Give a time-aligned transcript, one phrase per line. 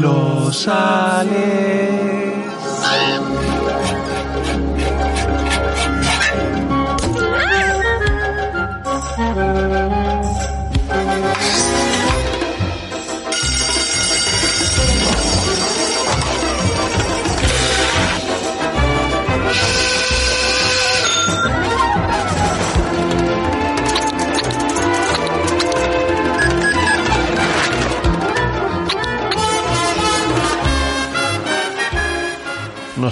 [0.00, 1.97] Los Ales.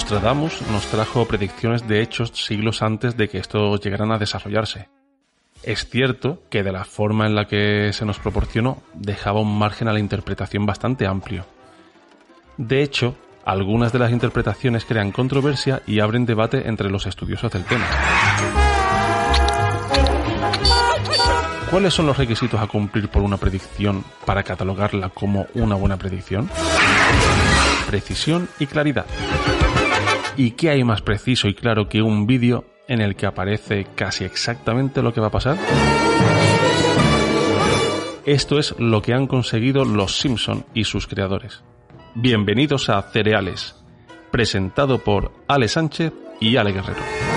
[0.09, 4.89] Nostradamus nos trajo predicciones de hechos siglos antes de que estos llegaran a desarrollarse.
[5.65, 9.89] Es cierto que de la forma en la que se nos proporcionó dejaba un margen
[9.89, 11.45] a la interpretación bastante amplio.
[12.57, 17.65] De hecho, algunas de las interpretaciones crean controversia y abren debate entre los estudiosos del
[17.65, 17.87] tema.
[21.69, 26.49] ¿Cuáles son los requisitos a cumplir por una predicción para catalogarla como una buena predicción?
[27.89, 29.07] Precisión y claridad.
[30.37, 34.25] ¿Y qué hay más preciso y claro que un vídeo en el que aparece casi
[34.25, 35.57] exactamente lo que va a pasar?
[38.27, 41.63] Esto es lo que han conseguido los Simpson y sus creadores.
[42.15, 43.77] Bienvenidos a Cereales,
[44.31, 47.36] presentado por Ale Sánchez y Ale Guerrero.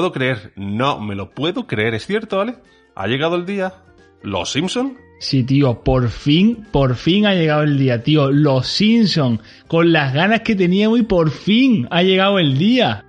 [0.00, 2.54] Puedo creer, no me lo puedo creer, es cierto, ¿vale?
[2.94, 3.74] Ha llegado el día.
[4.22, 4.96] ¿Los Simpson?
[5.18, 8.30] Sí, tío, por fin, por fin ha llegado el día, tío.
[8.30, 13.04] Los Simpson, con las ganas que teníamos y por fin ha llegado el día.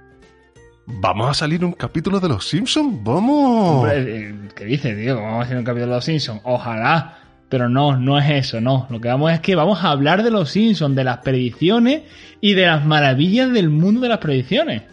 [0.85, 3.01] ¿Vamos a salir un capítulo de Los Simpson?
[3.05, 3.85] ¡Vamos!
[3.85, 5.15] Hombre, eh, ¿qué dices, tío?
[5.15, 6.41] ¿Vamos a hacer un capítulo de Los Simpson?
[6.43, 7.19] Ojalá.
[7.47, 8.87] Pero no, no es eso, no.
[8.89, 12.01] Lo que vamos es que vamos a hablar de Los Simpson, de las predicciones
[12.41, 14.83] y de las maravillas del mundo de las predicciones.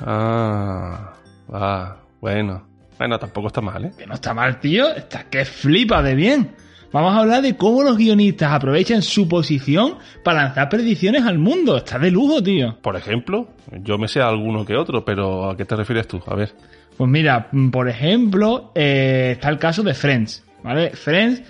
[0.00, 1.12] Ah,
[1.52, 2.66] ah, bueno.
[2.98, 3.90] Bueno, tampoco está mal, ¿eh?
[3.98, 4.88] Que no está mal, tío.
[4.94, 6.50] Está que flipa de bien.
[6.92, 11.76] Vamos a hablar de cómo los guionistas aprovechan su posición para lanzar predicciones al mundo.
[11.78, 12.78] Está de lujo, tío.
[12.80, 13.48] Por ejemplo,
[13.82, 16.22] yo me sé alguno que otro, pero ¿a qué te refieres tú?
[16.26, 16.52] A ver.
[16.96, 20.90] Pues mira, por ejemplo, eh, está el caso de Friends, ¿vale?
[20.90, 21.42] Friends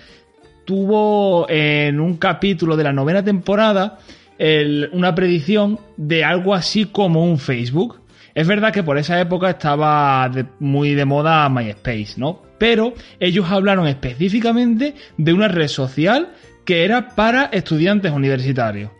[0.65, 3.99] tuvo en un capítulo de la novena temporada
[4.39, 7.99] el- una predicción de algo así como un Facebook.
[8.35, 10.29] Es verdad que por esa época estaba
[10.59, 12.41] muy de moda MySpace, ¿no?
[12.57, 16.33] Pero ellos hablaron específicamente de una red social
[16.65, 18.91] que era para estudiantes universitarios.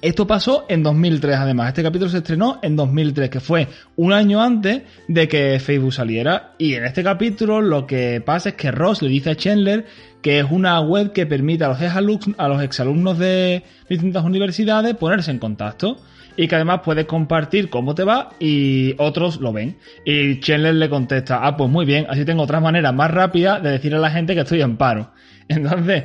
[0.00, 1.68] Esto pasó en 2003, además.
[1.68, 6.54] Este capítulo se estrenó en 2003, que fue un año antes de que Facebook saliera.
[6.58, 9.84] Y en este capítulo lo que pasa es que Ross le dice a Chandler
[10.22, 11.78] que es una web que permite a los
[12.38, 15.98] a los exalumnos de distintas universidades ponerse en contacto.
[16.36, 19.76] Y que además puedes compartir cómo te va y otros lo ven.
[20.04, 23.70] Y Chandler le contesta, ah, pues muy bien, así tengo otras maneras más rápidas de
[23.70, 25.12] decirle a la gente que estoy en paro.
[25.48, 26.04] Entonces,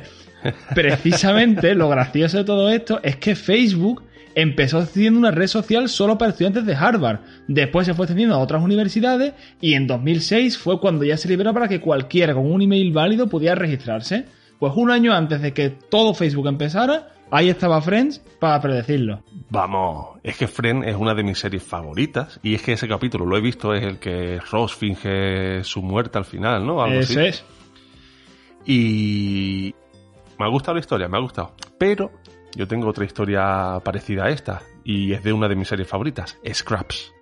[0.74, 4.02] precisamente lo gracioso de todo esto es que Facebook
[4.34, 7.20] empezó siendo una red social solo para estudiantes de Harvard.
[7.48, 11.52] Después se fue extendiendo a otras universidades y en 2006 fue cuando ya se liberó
[11.52, 14.24] para que cualquiera con un email válido pudiera registrarse.
[14.58, 19.22] Pues un año antes de que todo Facebook empezara, ahí estaba Friends para predecirlo.
[19.50, 23.26] Vamos, es que Friends es una de mis series favoritas y es que ese capítulo
[23.26, 26.82] lo he visto, es el que Ross finge su muerte al final, ¿no?
[26.82, 27.18] Algo así.
[27.18, 27.44] es.
[28.64, 29.74] Y
[30.38, 31.54] me ha gustado la historia, me ha gustado.
[31.78, 32.12] Pero
[32.54, 36.38] yo tengo otra historia parecida a esta y es de una de mis series favoritas,
[36.52, 37.12] Scraps.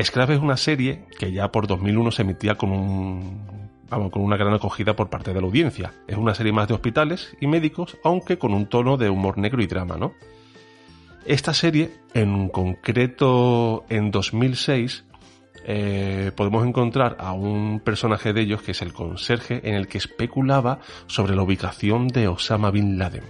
[0.00, 4.36] Scraps es una serie que ya por 2001 se emitía con un vamos, con una
[4.36, 5.92] gran acogida por parte de la audiencia.
[6.06, 9.62] Es una serie más de hospitales y médicos, aunque con un tono de humor negro
[9.62, 10.14] y drama, ¿no?
[11.26, 15.04] Esta serie, en concreto en 2006,
[15.66, 19.98] eh, podemos encontrar a un personaje de ellos que es el conserje en el que
[19.98, 23.24] especulaba sobre la ubicación de Osama Bin Laden.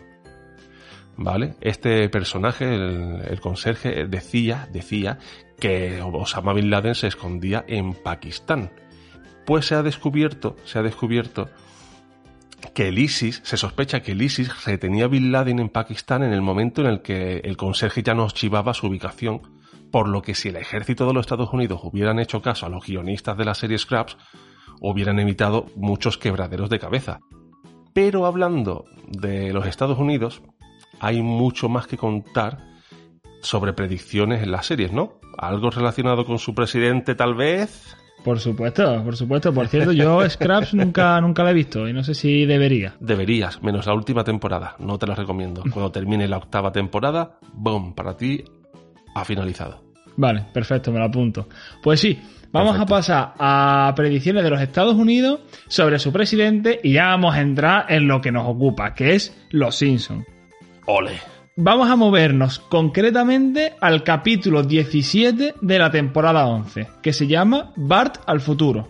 [1.17, 1.55] ¿Vale?
[1.61, 5.19] Este personaje, el, el conserje, decía, decía
[5.59, 8.71] que Osama Bin Laden se escondía en Pakistán.
[9.51, 11.49] Pues se ha descubierto, se ha descubierto
[12.73, 16.33] que el ISIS, se sospecha que el ISIS retenía a Bin Laden en Pakistán en
[16.33, 19.43] el momento en el que el conserje ya nos chivaba su ubicación,
[19.91, 22.87] por lo que si el ejército de los Estados Unidos hubieran hecho caso a los
[22.87, 24.17] guionistas de la serie Scraps,
[24.81, 27.19] hubieran evitado muchos quebraderos de cabeza.
[27.93, 30.43] Pero hablando de los Estados Unidos,
[31.01, 32.69] hay mucho más que contar
[33.43, 35.19] sobre predicciones en las series, ¿no?
[35.37, 37.97] Algo relacionado con su presidente, tal vez.
[38.25, 39.53] Por supuesto, por supuesto.
[39.53, 42.95] Por cierto, yo Scraps nunca, nunca la he visto y no sé si debería.
[43.01, 44.77] Deberías, menos la última temporada.
[44.79, 45.63] No te la recomiendo.
[45.73, 48.45] Cuando termine la octava temporada, boom, para ti
[49.15, 49.83] ha finalizado.
[50.17, 51.49] Vale, perfecto, me lo apunto.
[51.83, 52.19] Pues sí,
[52.53, 57.35] vamos a pasar a predicciones de los Estados Unidos sobre su presidente y ya vamos
[57.35, 60.27] a entrar en lo que nos ocupa, que es los Simpsons.
[60.87, 61.40] Ole.
[61.63, 68.23] Vamos a movernos concretamente al capítulo 17 de la temporada 11, que se llama Bart
[68.25, 68.89] al futuro.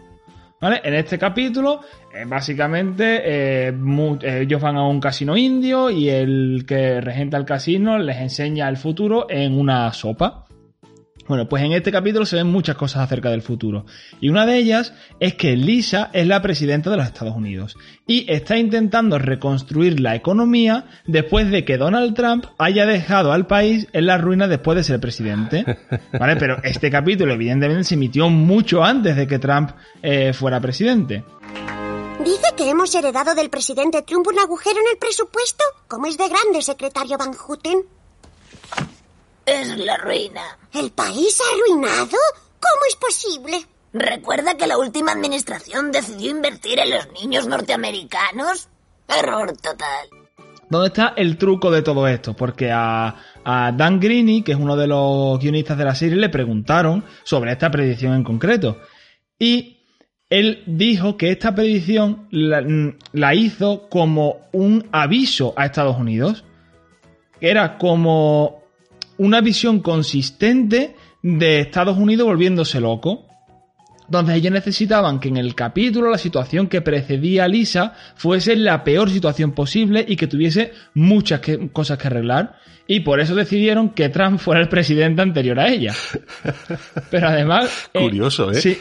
[0.61, 0.81] ¿Vale?
[0.85, 1.81] En este capítulo,
[2.15, 3.75] eh, básicamente, eh,
[4.23, 8.69] eh, ellos van a un casino indio y el que regenta el casino les enseña
[8.69, 10.47] el futuro en una sopa.
[11.31, 13.87] Bueno, pues en este capítulo se ven muchas cosas acerca del futuro.
[14.21, 18.29] Y una de ellas es que Lisa es la presidenta de los Estados Unidos y
[18.29, 24.07] está intentando reconstruir la economía después de que Donald Trump haya dejado al país en
[24.07, 25.65] la ruina después de ser presidente.
[26.19, 26.35] ¿Vale?
[26.35, 29.71] Pero este capítulo evidentemente se emitió mucho antes de que Trump
[30.03, 31.23] eh, fuera presidente.
[32.25, 35.63] Dice que hemos heredado del presidente Trump un agujero en el presupuesto.
[35.87, 38.00] ¿Cómo es de grande, secretario Van Houten?
[39.47, 40.43] Es la ruina.
[40.73, 42.17] ¿El país arruinado?
[42.61, 43.67] ¿Cómo es posible?
[43.93, 48.69] ¿Recuerda que la última administración decidió invertir en los niños norteamericanos?
[49.09, 50.09] Error total.
[50.69, 52.35] ¿Dónde está el truco de todo esto?
[52.35, 56.29] Porque a, a Dan Greeny, que es uno de los guionistas de la serie, le
[56.29, 58.81] preguntaron sobre esta predicción en concreto.
[59.37, 59.79] Y
[60.29, 62.63] él dijo que esta predicción la,
[63.13, 66.45] la hizo como un aviso a Estados Unidos.
[67.41, 68.60] Que era como
[69.21, 73.27] una visión consistente de Estados Unidos volviéndose loco.
[74.07, 78.83] Entonces ellos necesitaban que en el capítulo la situación que precedía a Lisa fuese la
[78.83, 82.55] peor situación posible y que tuviese muchas que- cosas que arreglar.
[82.87, 85.95] Y por eso decidieron que Trump fuera el presidente anterior a ella.
[87.11, 87.91] Pero además...
[87.95, 88.55] eh, Curioso, ¿eh?
[88.57, 88.79] Sí.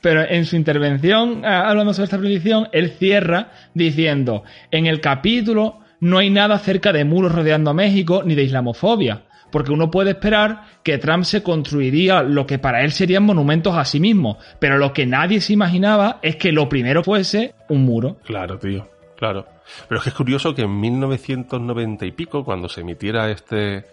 [0.00, 5.80] Pero en su intervención, ah, hablando sobre esta predicción, él cierra diciendo, en el capítulo
[6.00, 9.24] no hay nada acerca de muros rodeando a México ni de islamofobia.
[9.54, 13.84] Porque uno puede esperar que Trump se construiría lo que para él serían monumentos a
[13.84, 14.36] sí mismo.
[14.58, 18.16] Pero lo que nadie se imaginaba es que lo primero fuese un muro.
[18.24, 19.46] Claro, tío, claro.
[19.88, 23.86] Pero es que es curioso que en 1990 y pico, cuando se emitiera este,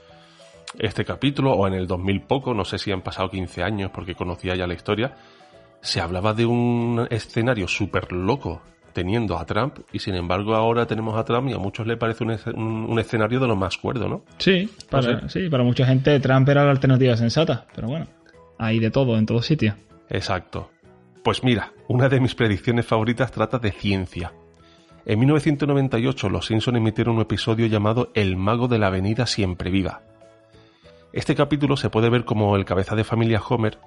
[0.80, 4.16] este capítulo, o en el 2000 poco, no sé si han pasado 15 años porque
[4.16, 5.16] conocía ya la historia,
[5.80, 11.18] se hablaba de un escenario súper loco teniendo a Trump y sin embargo ahora tenemos
[11.18, 13.78] a Trump y a muchos le parece un, esce- un- un escenario de lo más
[13.78, 14.24] cuerdo, ¿no?
[14.38, 17.66] Sí, para, ¿Ah, sí, para mucha gente Trump era la alternativa sensata.
[17.76, 18.08] Pero bueno,
[18.58, 19.76] hay de todo, en todos sitios.
[20.10, 20.70] Exacto.
[21.24, 24.34] Pues mira, una de mis predicciones favoritas trata de ciencia.
[25.06, 30.02] En 1998 los Simpson emitieron un episodio llamado El mago de la avenida siempre viva.
[31.14, 33.78] Este capítulo se puede ver como el cabeza de familia Homer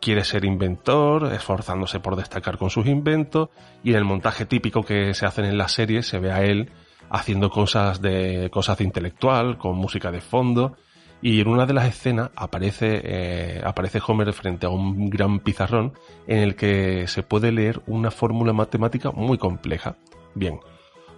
[0.00, 3.48] quiere ser inventor, esforzándose por destacar con sus inventos,
[3.82, 6.70] y en el montaje típico que se hacen en la serie se ve a él
[7.10, 10.76] haciendo cosas de cosas de intelectual, con música de fondo,
[11.22, 15.94] y en una de las escenas aparece, eh, aparece Homer frente a un gran pizarrón
[16.26, 19.96] en el que se puede leer una fórmula matemática muy compleja.
[20.34, 20.60] Bien,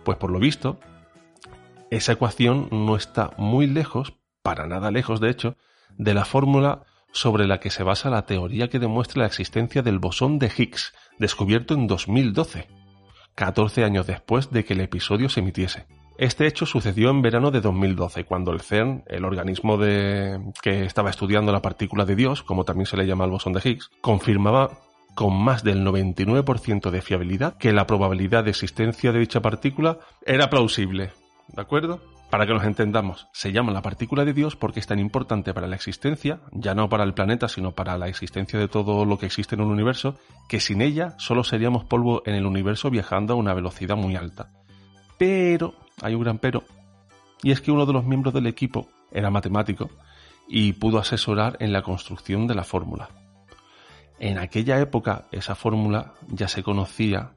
[0.04, 0.78] pues por lo visto,
[1.90, 5.56] esa ecuación no está muy lejos, para nada lejos de hecho,
[5.97, 9.99] de la fórmula sobre la que se basa la teoría que demuestra la existencia del
[9.99, 12.69] bosón de Higgs, descubierto en 2012,
[13.35, 15.87] 14 años después de que el episodio se emitiese.
[16.19, 20.41] Este hecho sucedió en verano de 2012, cuando el CERN, el organismo de...
[20.62, 23.61] que estaba estudiando la partícula de Dios, como también se le llama al bosón de
[23.62, 24.79] Higgs, confirmaba
[25.15, 30.50] con más del 99% de fiabilidad que la probabilidad de existencia de dicha partícula era
[30.50, 31.12] plausible.
[31.49, 32.00] ¿De acuerdo?
[32.30, 35.66] Para que nos entendamos, se llama la partícula de Dios porque es tan importante para
[35.66, 39.26] la existencia, ya no para el planeta, sino para la existencia de todo lo que
[39.26, 40.14] existe en el universo,
[40.47, 44.50] que sin ella solo seríamos polvo en el universo viajando a una velocidad muy alta.
[45.16, 46.64] Pero, hay un gran pero,
[47.42, 49.88] y es que uno de los miembros del equipo era matemático
[50.47, 53.08] y pudo asesorar en la construcción de la fórmula.
[54.18, 57.32] En aquella época esa fórmula ya se conocía,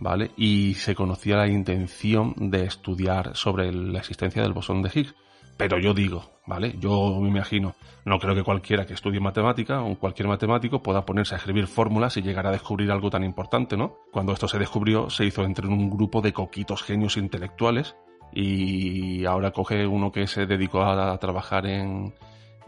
[0.00, 0.32] ¿vale?
[0.36, 5.14] Y se conocía la intención de estudiar sobre la existencia del bosón de Higgs.
[5.56, 6.74] Pero yo digo, ¿vale?
[6.78, 7.74] Yo me imagino,
[8.06, 12.16] no creo que cualquiera que estudie matemática o cualquier matemático pueda ponerse a escribir fórmulas
[12.16, 13.98] y llegar a descubrir algo tan importante, ¿no?
[14.10, 17.94] Cuando esto se descubrió, se hizo entre un grupo de coquitos genios intelectuales
[18.32, 22.14] y ahora coge uno que se dedicó a, a trabajar en,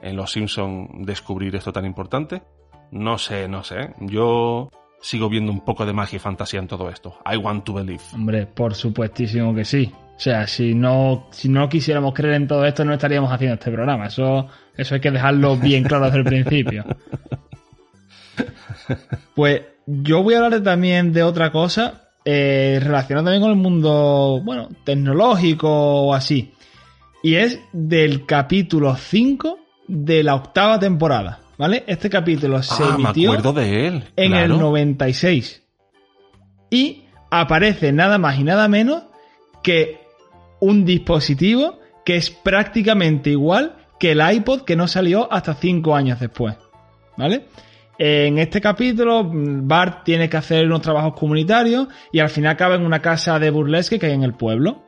[0.02, 2.42] en Los Simpson descubrir esto tan importante.
[2.90, 3.94] No sé, no sé.
[4.00, 4.68] Yo
[5.02, 7.18] sigo viendo un poco de magia y fantasía en todo esto.
[7.30, 8.02] I want to believe.
[8.14, 9.92] Hombre, por supuestísimo que sí.
[10.16, 14.06] sea, si no, si no quisiéramos creer en todo esto, no estaríamos haciendo este programa.
[14.06, 16.84] Eso, eso hay que dejarlo bien claro desde el principio.
[19.34, 24.40] Pues yo voy a hablar también de otra cosa eh, relacionada también con el mundo,
[24.44, 26.54] bueno, tecnológico o así.
[27.22, 31.84] Y es del capítulo 5 de la octava temporada, ¿vale?
[31.86, 34.04] Este capítulo se ah, emitió me acuerdo de él.
[34.16, 34.56] en el claro.
[34.62, 35.62] 96.
[36.70, 39.04] Y aparece nada más y nada menos
[39.62, 40.00] que
[40.58, 46.18] un dispositivo que es prácticamente igual que el iPod que no salió hasta 5 años
[46.18, 46.56] después.
[47.16, 47.46] ¿Vale?
[47.96, 52.74] En este capítulo, mm, Bart tiene que hacer unos trabajos comunitarios y al final acaba
[52.74, 54.82] en una casa de burlesque que hay en el pueblo.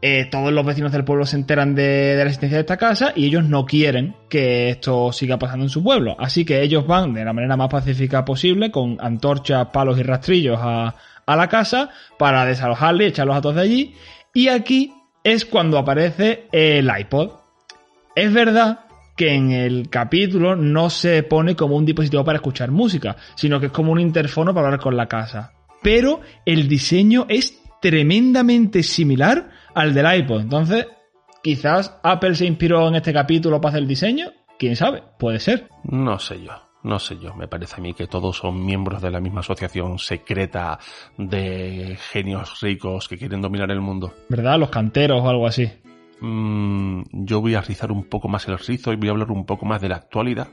[0.00, 3.26] Eh, todos los vecinos del pueblo se enteran de, la existencia de esta casa y
[3.26, 6.14] ellos no quieren que esto siga pasando en su pueblo.
[6.20, 10.58] Así que ellos van de la manera más pacífica posible, con antorchas, palos y rastrillos
[10.60, 10.94] a,
[11.26, 13.94] a la casa para desalojarle y echarlos a todos de allí.
[14.32, 14.92] Y aquí
[15.24, 17.32] es cuando aparece el iPod.
[18.14, 18.80] Es verdad
[19.16, 23.66] que en el capítulo no se pone como un dispositivo para escuchar música, sino que
[23.66, 25.52] es como un interfono para hablar con la casa.
[25.82, 30.40] Pero el diseño es tremendamente similar al del iPod.
[30.42, 30.86] Entonces,
[31.42, 34.26] quizás Apple se inspiró en este capítulo para hacer el diseño.
[34.58, 35.02] ¿Quién sabe?
[35.18, 35.68] Puede ser.
[35.84, 36.52] No sé yo.
[36.82, 39.98] No sé yo, me parece a mí que todos son miembros de la misma asociación
[39.98, 40.78] secreta
[41.16, 44.14] de genios ricos que quieren dominar el mundo.
[44.28, 44.58] ¿Verdad?
[44.60, 45.70] Los canteros o algo así.
[46.20, 49.44] Mm, yo voy a rizar un poco más el rizo y voy a hablar un
[49.44, 50.48] poco más de la actualidad.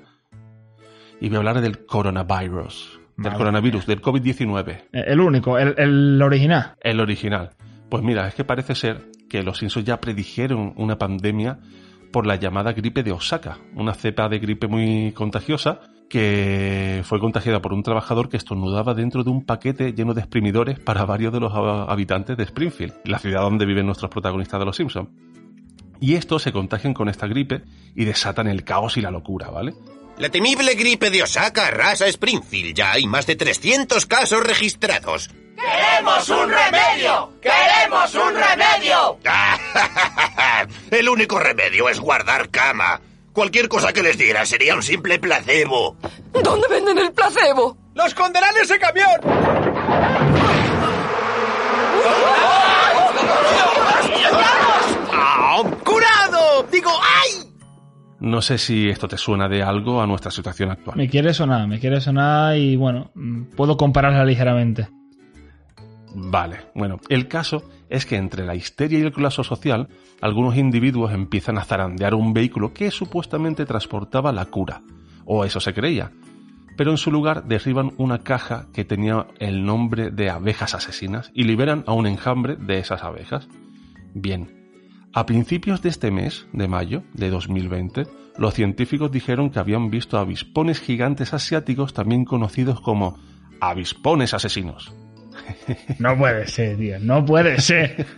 [1.21, 2.99] Y voy a hablar del coronavirus.
[3.17, 4.69] Del coronavirus, del COVID-19.
[4.91, 6.73] Eh, El único, el, el original.
[6.81, 7.51] El original.
[7.89, 11.59] Pues mira, es que parece ser que los Simpsons ya predijeron una pandemia
[12.13, 17.61] por la llamada gripe de Osaka, una cepa de gripe muy contagiosa que fue contagiada
[17.61, 21.41] por un trabajador que estornudaba dentro de un paquete lleno de exprimidores para varios de
[21.41, 25.09] los habitantes de Springfield, la ciudad donde viven nuestros protagonistas de los Simpsons.
[25.99, 27.63] Y estos se contagian con esta gripe
[27.93, 29.73] y desatan el caos y la locura, ¿vale?
[30.17, 32.73] La temible gripe de Osaka arrasa Springfield.
[32.73, 35.29] Ya hay más de 300 casos registrados.
[35.65, 37.31] ¡Queremos un remedio!
[37.41, 39.19] ¡Queremos un remedio!
[40.91, 42.99] El único remedio es guardar cama.
[43.33, 45.97] Cualquier cosa que les diera sería un simple placebo.
[46.31, 47.77] ¿Dónde venden el placebo?
[47.93, 49.19] ¡Los esconderán en ese camión!
[55.11, 55.63] ¡Ah!
[55.83, 56.63] ¡Curado!
[56.71, 57.51] Digo, ¡ay!
[58.19, 60.97] No sé si esto te suena de algo a nuestra situación actual.
[60.97, 63.11] Me quiere sonar, me quiere sonar y bueno,
[63.55, 64.87] puedo compararla ligeramente.
[66.17, 69.89] Vale, bueno, el caso es que entre la histeria y el colapso social,
[70.21, 74.81] algunos individuos empiezan a zarandear un vehículo que supuestamente transportaba la cura,
[75.25, 76.13] o eso se creía,
[76.77, 81.43] pero en su lugar derriban una caja que tenía el nombre de abejas asesinas y
[81.43, 83.49] liberan a un enjambre de esas abejas.
[84.13, 84.71] Bien,
[85.13, 88.07] a principios de este mes, de mayo de 2020,
[88.37, 93.17] los científicos dijeron que habían visto avispones gigantes asiáticos también conocidos como
[93.59, 94.93] avispones asesinos.
[95.99, 98.05] No puede ser, tío, no puede ser.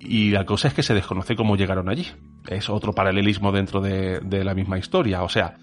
[0.00, 2.06] Y la cosa es que se desconoce cómo llegaron allí.
[2.48, 5.22] Es otro paralelismo dentro de, de la misma historia.
[5.22, 5.56] O sea,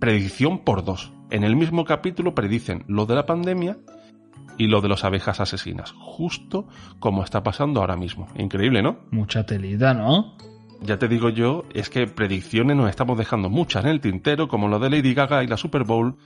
[0.00, 1.12] predicción por dos.
[1.30, 3.76] En el mismo capítulo predicen lo de la pandemia
[4.58, 5.92] y lo de las abejas asesinas.
[5.96, 6.66] Justo
[6.98, 8.26] como está pasando ahora mismo.
[8.36, 8.98] Increíble, ¿no?
[9.10, 10.36] Mucha telita, ¿no?
[10.82, 14.68] Ya te digo yo, es que predicciones nos estamos dejando muchas en el tintero, como
[14.68, 16.16] lo de Lady Gaga y la Super Bowl,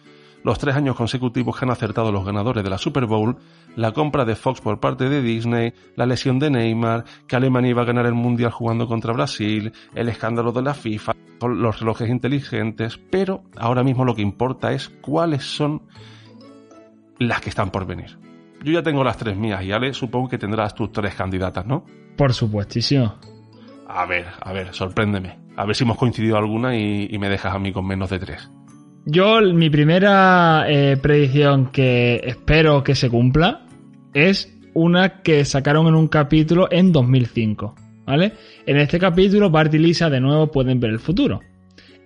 [0.42, 3.36] los tres años consecutivos que han acertado los ganadores de la Super Bowl,
[3.76, 7.82] la compra de Fox por parte de Disney, la lesión de Neymar, que Alemania iba
[7.82, 12.98] a ganar el Mundial jugando contra Brasil, el escándalo de la FIFA, los relojes inteligentes,
[13.10, 15.82] pero ahora mismo lo que importa es cuáles son
[17.18, 18.18] las que están por venir.
[18.62, 21.84] Yo ya tengo las tres mías y Ale supongo que tendrás tus tres candidatas, ¿no?
[22.16, 23.14] Por supuestísimo.
[23.88, 25.38] A ver, a ver, sorpréndeme.
[25.56, 28.18] A ver si hemos coincidido alguna y, y me dejas a mí con menos de
[28.18, 28.50] tres.
[29.06, 33.66] Yo, mi primera eh, predicción que espero que se cumpla
[34.12, 37.74] es una que sacaron en un capítulo en 2005,
[38.06, 38.32] ¿vale?
[38.66, 41.40] En este capítulo Bart y Lisa de nuevo pueden ver el futuro.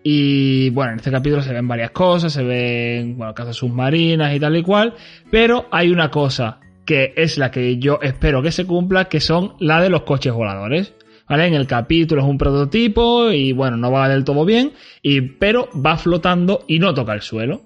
[0.04, 4.38] Y bueno, en este capítulo se ven varias cosas, se ven, bueno, casas submarinas y
[4.38, 4.94] tal y cual,
[5.30, 9.54] pero hay una cosa que es la que yo espero que se cumpla, que son
[9.58, 10.94] la de los coches voladores.
[11.28, 11.46] ¿Vale?
[11.46, 15.68] En el capítulo es un prototipo y bueno, no va del todo bien, y, pero
[15.74, 17.62] va flotando y no toca el suelo.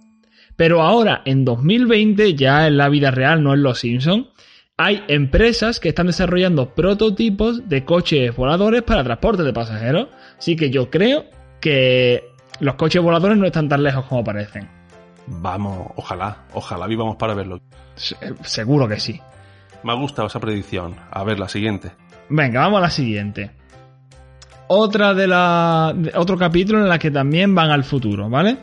[0.57, 4.27] Pero ahora, en 2020, ya en la vida real, no en Los Simpsons,
[4.77, 10.09] hay empresas que están desarrollando prototipos de coches voladores para transporte de pasajeros.
[10.39, 11.25] Así que yo creo
[11.61, 12.25] que
[12.61, 14.69] los coches voladores no están tan lejos como parecen.
[15.27, 17.61] Vamos, ojalá, ojalá vivamos para verlo.
[17.97, 19.21] Se- Seguro que sí.
[19.83, 20.95] Me ha gustado esa predicción.
[21.11, 21.91] A ver, la siguiente.
[22.31, 23.51] Venga, vamos a la siguiente.
[24.69, 25.95] Otra de la.
[26.15, 28.59] Otro capítulo en la que también van al futuro, ¿vale?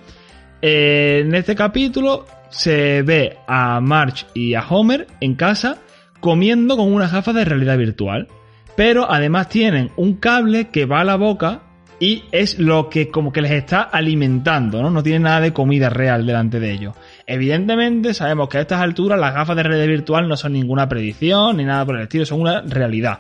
[0.62, 5.78] Eh, en este capítulo se ve a Marge y a Homer en casa
[6.20, 8.28] comiendo con unas gafas de realidad virtual.
[8.76, 11.62] Pero además tienen un cable que va a la boca
[12.00, 14.90] y es lo que como que les está alimentando, ¿no?
[14.90, 16.96] No tiene nada de comida real delante de ellos.
[17.26, 21.58] Evidentemente sabemos que a estas alturas las gafas de realidad virtual no son ninguna predicción
[21.58, 23.20] ni nada por el estilo, son una realidad.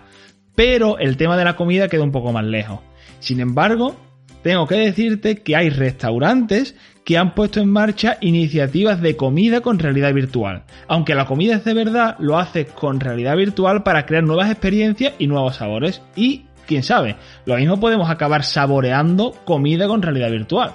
[0.56, 2.80] Pero el tema de la comida queda un poco más lejos.
[3.20, 3.96] Sin embargo,
[4.42, 9.80] tengo que decirte que hay restaurantes que han puesto en marcha iniciativas de comida con
[9.80, 10.64] realidad virtual.
[10.88, 15.14] Aunque la comida es de verdad, lo hace con realidad virtual para crear nuevas experiencias
[15.20, 16.02] y nuevos sabores.
[16.16, 20.72] Y, quién sabe, lo mismo podemos acabar saboreando comida con realidad virtual.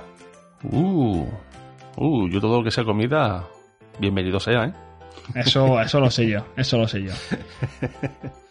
[0.62, 1.26] Uh,
[1.96, 3.44] uh, yo todo lo que sea comida,
[3.98, 4.72] bienvenido sea, ¿eh?
[5.34, 7.12] Eso, eso lo sé yo, eso lo sé yo.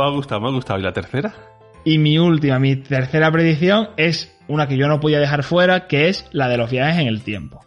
[0.00, 0.78] me ha gustado, me ha gustado.
[0.78, 1.34] ¿Y la tercera?
[1.84, 6.08] Y mi última, mi tercera predicción es una que yo no podía dejar fuera, que
[6.08, 7.64] es la de los viajes en el tiempo.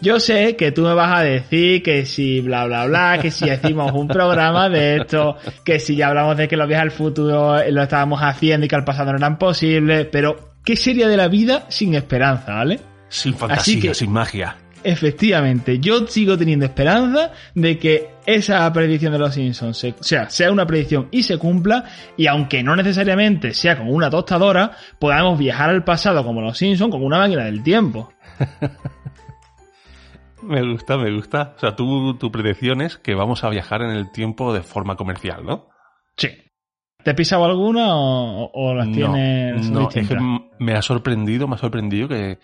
[0.00, 3.48] Yo sé que tú me vas a decir que si bla bla bla, que si
[3.48, 7.58] hicimos un programa de esto, que si ya hablamos de que los viajes al futuro
[7.70, 11.28] lo estábamos haciendo y que al pasado no eran posibles, pero ¿qué sería de la
[11.28, 12.80] vida sin esperanza, ¿vale?
[13.08, 14.56] Sin fantasía, sin magia.
[14.84, 20.66] Efectivamente, yo sigo teniendo esperanza de que esa predicción de los Simpsons sea, sea una
[20.66, 21.84] predicción y se cumpla,
[22.18, 26.90] y aunque no necesariamente sea con una tostadora, podamos viajar al pasado como los Simpsons
[26.90, 28.12] con una máquina del tiempo.
[30.42, 31.54] me gusta, me gusta.
[31.56, 34.96] O sea, tu, tu predicción es que vamos a viajar en el tiempo de forma
[34.96, 35.68] comercial, ¿no?
[36.18, 36.28] Sí.
[37.02, 39.70] ¿Te he pisado alguna o, las tienes?
[39.70, 40.16] No, es que
[40.58, 42.38] me ha sorprendido, me ha sorprendido que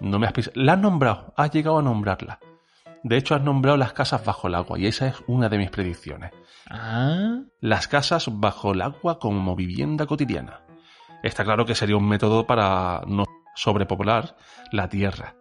[0.00, 0.52] no me has pisado.
[0.60, 2.38] La has nombrado, has llegado a nombrarla.
[3.02, 5.70] De hecho, has nombrado las casas bajo el agua y esa es una de mis
[5.70, 6.32] predicciones.
[6.68, 7.40] Ah.
[7.60, 10.62] Las casas bajo el agua como vivienda cotidiana.
[11.22, 13.24] Está claro que sería un método para no
[13.54, 14.36] sobrepoblar
[14.72, 15.36] la Tierra.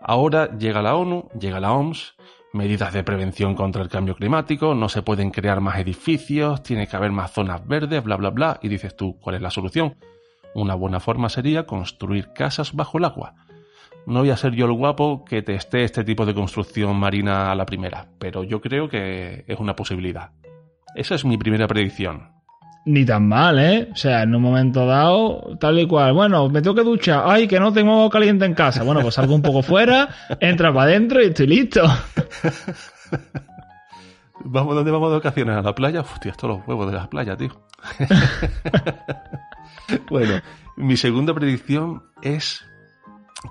[0.00, 2.14] Ahora llega la ONU, llega la OMS,
[2.52, 6.96] medidas de prevención contra el cambio climático, no se pueden crear más edificios, tiene que
[6.96, 8.58] haber más zonas verdes, bla, bla, bla.
[8.62, 9.96] Y dices tú, ¿cuál es la solución?
[10.54, 13.34] Una buena forma sería construir casas bajo el agua
[14.06, 17.54] no voy a ser yo el guapo que testé este tipo de construcción marina a
[17.54, 20.30] la primera, pero yo creo que es una posibilidad.
[20.94, 22.34] Esa es mi primera predicción.
[22.86, 23.88] Ni tan mal, ¿eh?
[23.92, 26.12] O sea, en un momento dado, tal y cual.
[26.12, 27.24] Bueno, me tengo que duchar.
[27.26, 28.82] Ay, que no tengo agua caliente en casa.
[28.82, 30.08] Bueno, pues salgo un poco fuera,
[30.40, 31.82] entra para adentro y estoy listo.
[34.46, 35.56] ¿Vamos, ¿Dónde vamos de vacaciones?
[35.56, 36.02] ¿A la playa?
[36.02, 37.58] Hostia, esto los huevos de la playa, tío.
[40.10, 40.42] bueno,
[40.76, 42.62] mi segunda predicción es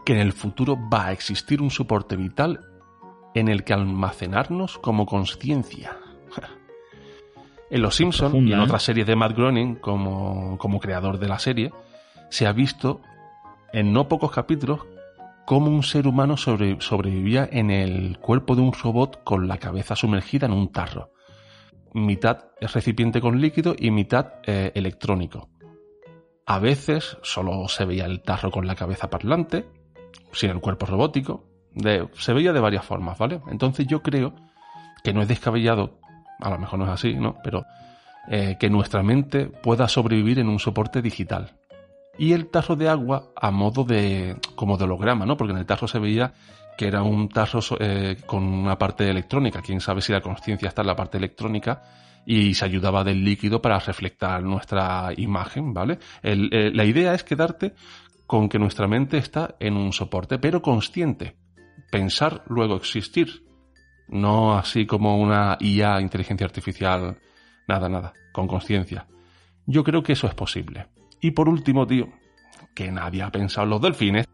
[0.06, 2.60] que en el futuro va a existir un soporte vital
[3.34, 5.98] en el que almacenarnos como conciencia.
[7.70, 8.62] En Los Simpsons y en ¿eh?
[8.62, 11.72] otras series de Matt Groening como, como creador de la serie,
[12.30, 13.02] se ha visto
[13.72, 14.82] en no pocos capítulos
[15.46, 20.46] cómo un ser humano sobrevivía en el cuerpo de un robot con la cabeza sumergida
[20.46, 21.12] en un tarro.
[21.94, 25.50] Mitad es recipiente con líquido y mitad eh, electrónico.
[26.46, 29.66] A veces solo se veía el tarro con la cabeza parlante,
[30.32, 31.46] sin el cuerpo robótico.
[31.72, 33.42] De, se veía de varias formas, ¿vale?
[33.48, 34.36] Entonces yo creo
[35.04, 36.00] que no es descabellado,
[36.40, 37.38] a lo mejor no es así, ¿no?
[37.44, 37.66] Pero
[38.28, 41.58] eh, que nuestra mente pueda sobrevivir en un soporte digital.
[42.18, 45.36] Y el tarro de agua a modo de, como de holograma, ¿no?
[45.36, 46.34] Porque en el tarro se veía
[46.78, 49.62] que era un tarro eh, con una parte electrónica.
[49.62, 51.82] Quién sabe si la conciencia está en la parte electrónica
[52.26, 56.00] y se ayudaba del líquido para reflectar nuestra imagen, ¿vale?
[56.22, 57.74] Eh, la idea es quedarte
[58.28, 61.36] con que nuestra mente está en un soporte, pero consciente.
[61.92, 63.44] Pensar, luego existir.
[64.08, 67.20] No así como una IA, inteligencia artificial,
[67.68, 69.08] nada, nada, con conciencia.
[69.66, 70.88] Yo creo que eso es posible.
[71.22, 72.10] Y por último, tío,
[72.76, 74.26] que nadie ha pensado en los delfines.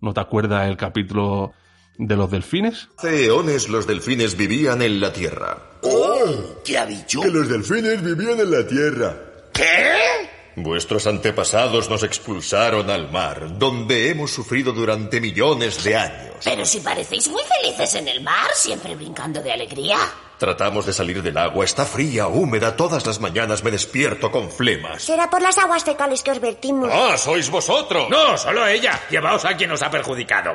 [0.00, 1.52] ¿No te acuerdas el capítulo
[1.98, 2.88] de los delfines?
[2.98, 5.56] Hace eones los delfines vivían en la Tierra.
[5.82, 6.62] ¡Oh!
[6.64, 7.20] ¿Qué ha dicho?
[7.20, 9.16] Que los delfines vivían en la Tierra.
[9.52, 10.17] ¿Qué?
[10.62, 16.36] Vuestros antepasados nos expulsaron al mar, donde hemos sufrido durante millones de años.
[16.44, 19.98] Pero si parecéis muy felices en el mar, siempre brincando de alegría.
[20.38, 25.02] Tratamos de salir del agua, está fría, húmeda, todas las mañanas me despierto con flemas.
[25.02, 26.90] Será por las aguas fecales que os vertimos.
[26.92, 28.08] ¡Ah, sois vosotros!
[28.08, 29.00] No, solo ella.
[29.10, 30.52] Llevaos a quien os ha perjudicado.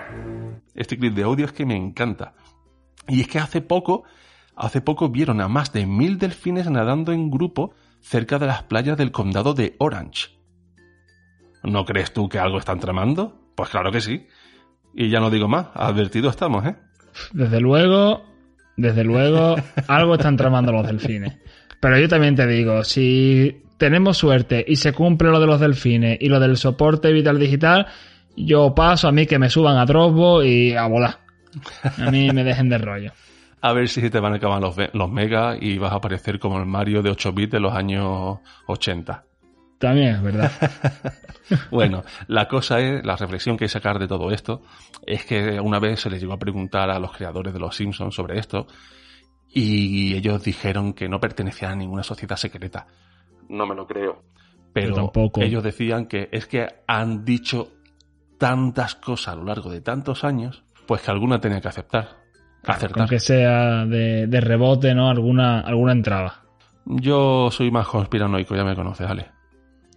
[0.74, 2.34] Este clip de audio es que me encanta.
[3.08, 4.04] Y es que hace poco,
[4.56, 8.98] hace poco vieron a más de mil delfines nadando en grupo cerca de las playas
[8.98, 10.28] del condado de Orange.
[11.64, 13.40] ¿No crees tú que algo están tramando?
[13.56, 14.28] Pues claro que sí.
[14.94, 16.76] Y ya no digo más, advertido estamos, ¿eh?
[17.32, 18.24] Desde luego,
[18.76, 19.56] Desde luego,
[19.88, 21.38] algo están tramando los delfines.
[21.80, 26.18] Pero yo también te digo, si tenemos suerte y se cumple lo de los delfines
[26.20, 27.88] y lo del soporte vital digital,
[28.36, 31.20] yo paso a mí que me suban a Dropbox y a volar.
[32.00, 33.12] A mí me dejen de rollo.
[33.66, 36.60] A ver si te van a acabar los, los megas y vas a aparecer como
[36.60, 39.24] el Mario de 8 bits de los años 80.
[39.80, 40.52] También es verdad.
[41.72, 44.64] bueno, la cosa es, la reflexión que hay que sacar de todo esto,
[45.06, 48.14] es que una vez se les llegó a preguntar a los creadores de Los Simpsons
[48.14, 48.68] sobre esto,
[49.48, 52.88] y ellos dijeron que no pertenecían a ninguna sociedad secreta.
[53.48, 54.24] No me lo creo.
[54.74, 55.42] Pero tampoco.
[55.42, 57.72] ellos decían que es que han dicho
[58.38, 62.23] tantas cosas a lo largo de tantos años, pues que alguna tenía que aceptar.
[62.66, 63.02] Acertar.
[63.02, 65.10] Aunque sea de, de, rebote, ¿no?
[65.10, 66.42] Alguna, alguna entrada.
[66.86, 69.28] Yo soy más conspiranoico, ya me conoces, Ale.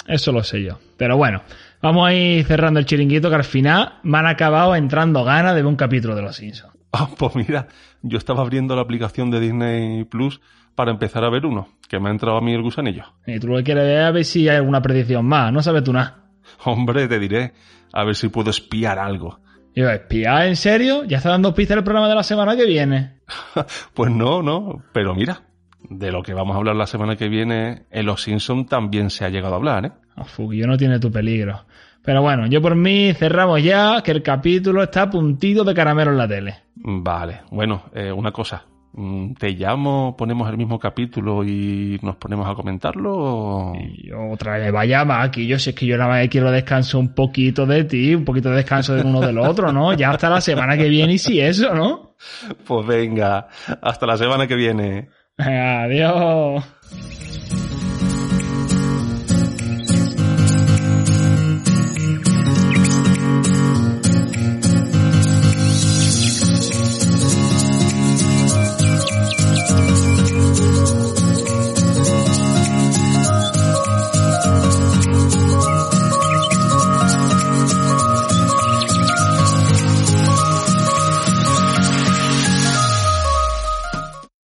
[0.07, 0.79] Eso lo sé yo.
[0.97, 1.43] Pero bueno,
[1.83, 5.63] vamos a ir cerrando el chiringuito que al final me han acabado entrando ganas de
[5.63, 6.73] ver un capítulo de Los Simpsons.
[6.93, 7.69] Ah, pues mira,
[8.03, 10.41] yo estaba abriendo la aplicación de Disney Plus
[10.75, 13.05] para empezar a ver uno, que me ha entrado a mí el gusanillo.
[13.27, 15.83] Y tú lo que quieres ver a ver si hay alguna predicción más, no sabes
[15.83, 16.27] tú nada.
[16.65, 17.53] Hombre, te diré,
[17.93, 19.41] a ver si puedo espiar algo.
[19.77, 21.05] Y yo, ¿espiar en serio?
[21.05, 23.19] ¿Ya está dando pistas el programa de la semana que viene?
[23.95, 25.43] pues no, no, pero mira,
[25.91, 29.27] de lo que vamos a hablar la semana que viene, en Los Simpson también se
[29.27, 29.93] ha llegado a hablar, ¿eh?
[30.17, 31.67] Oh, yo no tiene tu peligro.
[32.03, 36.13] Pero bueno, yo por mí cerramos ya, que el capítulo está a puntito de caramelo
[36.13, 36.55] en la tele.
[36.77, 38.65] Vale, bueno, eh, una cosa.
[39.39, 43.15] ¿Te llamo, ponemos el mismo capítulo y nos ponemos a comentarlo?
[43.15, 43.73] O...
[44.31, 45.47] Otra vez, vaya aquí.
[45.47, 48.57] Yo sé que yo nada más quiero descanso un poquito de ti, un poquito de
[48.57, 49.93] descanso de uno del otro, ¿no?
[49.93, 52.17] Ya hasta la semana que viene y si eso, ¿no?
[52.67, 53.49] Pues venga,
[53.83, 55.11] hasta la semana que viene.
[55.37, 56.65] Adiós.